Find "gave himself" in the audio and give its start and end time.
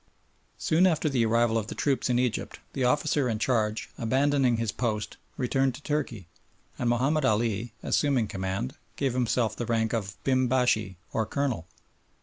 8.95-9.55